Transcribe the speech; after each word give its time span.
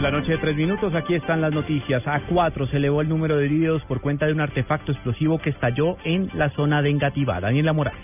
De 0.00 0.04
la 0.04 0.18
noche 0.18 0.32
de 0.32 0.38
tres 0.38 0.56
minutos, 0.56 0.94
aquí 0.94 1.14
están 1.14 1.42
las 1.42 1.52
noticias. 1.52 2.02
A 2.06 2.22
cuatro 2.22 2.66
se 2.68 2.78
elevó 2.78 3.02
el 3.02 3.08
número 3.10 3.36
de 3.36 3.44
heridos 3.44 3.84
por 3.84 4.00
cuenta 4.00 4.24
de 4.24 4.32
un 4.32 4.40
artefacto 4.40 4.92
explosivo 4.92 5.38
que 5.38 5.50
estalló 5.50 5.98
en 6.04 6.30
la 6.32 6.48
zona 6.52 6.80
de 6.80 6.88
Engativá. 6.88 7.38
Daniela 7.38 7.74
Morales. 7.74 8.00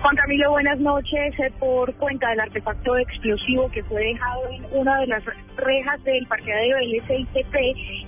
Juan 0.00 0.16
Camilo, 0.16 0.52
buenas 0.52 0.78
noches. 0.78 1.38
Eh, 1.40 1.52
Por 1.58 1.92
cuenta 1.96 2.30
del 2.30 2.40
artefacto 2.40 2.96
explosivo 2.96 3.70
que 3.70 3.84
fue 3.84 4.00
dejado 4.00 4.48
en 4.48 4.64
una 4.72 4.98
de 5.00 5.08
las 5.08 5.22
rejas 5.58 6.02
del 6.04 6.26
parqueadero 6.26 6.78
del 6.78 7.02
SITP 7.06 7.54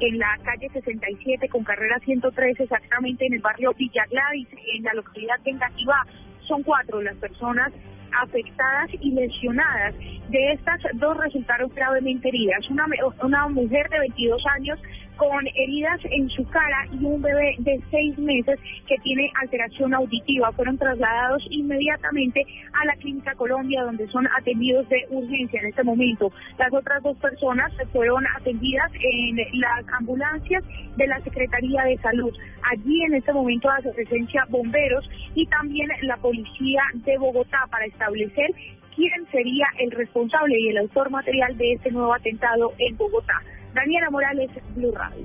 en 0.01 0.19
la 0.19 0.39
calle 0.43 0.71
67 0.73 1.51
con 1.51 1.65
carrera 1.65 1.99
113, 1.99 2.63
exactamente 2.63 3.27
en 3.27 3.35
el 3.35 3.43
barrio 3.43 3.75
Villa 3.75 4.07
Gladys, 4.11 4.49
en 4.75 4.85
la 4.85 4.95
localidad 4.95 5.39
de 5.45 5.51
Engativá. 5.51 6.03
Son 6.47 6.63
cuatro 6.63 7.03
las 7.03 7.17
personas 7.17 7.75
afectadas 8.13 8.91
y 9.01 9.11
lesionadas. 9.13 9.95
De 10.29 10.53
estas, 10.53 10.81
dos 10.95 11.17
resultaron 11.17 11.71
gravemente 11.75 12.29
heridas. 12.29 12.69
Una, 12.71 12.87
una 13.23 13.49
mujer 13.49 13.89
de 13.89 13.99
22 14.01 14.43
años 14.55 14.79
con 15.19 15.47
heridas 15.49 16.01
en 16.05 16.31
su 16.31 16.45
cara 16.49 16.87
y 16.93 17.05
un 17.05 17.21
bebé 17.21 17.57
de 17.59 17.81
seis 17.91 18.17
meses 18.19 18.59
que 18.87 18.97
tiene 19.03 19.31
alteración 19.43 19.93
auditiva. 19.93 20.53
Fueron 20.53 20.79
trasladados 20.79 21.43
inmediatamente 21.51 22.47
a 22.73 22.87
la 22.87 22.95
Clínica 22.95 23.35
Colombia, 23.35 23.83
donde 23.83 24.09
son 24.09 24.27
atendidos 24.29 24.89
de 24.89 25.05
urgencia 25.11 25.61
en 25.61 25.67
este 25.67 25.83
momento. 25.83 26.33
Las 26.59 26.73
otras 26.73 27.03
dos 27.03 27.19
personas 27.19 27.73
fueron 27.93 28.25
atendidas 28.37 28.91
en 28.95 29.37
las 29.61 29.85
ambulancias 29.99 30.63
de 30.97 31.07
la 31.07 31.21
Secretaría 31.21 31.83
de 31.83 31.99
Salud. 31.99 32.33
Allí 32.71 33.03
en 33.03 33.15
este 33.15 33.33
momento 33.33 33.69
hace 33.71 33.91
presencia 33.93 34.47
bomberos 34.49 35.09
y 35.35 35.47
también 35.47 35.89
la 36.03 36.17
policía 36.19 36.83
de 36.95 37.19
Bogotá 37.19 37.59
para 37.71 37.87
establecer 37.87 38.51
quién 38.95 39.27
sería 39.33 39.67
el 39.79 39.91
responsable 39.91 40.59
y 40.59 40.69
el 40.69 40.79
autor 40.79 41.11
material 41.11 41.57
de 41.57 41.73
este 41.73 41.91
nuevo 41.91 42.15
atentado 42.15 42.73
en 42.79 42.97
Bogotá. 42.97 43.43
Daniela 43.75 44.11
Morales, 44.11 44.51
Blue 44.75 44.93
Radio. 44.93 45.25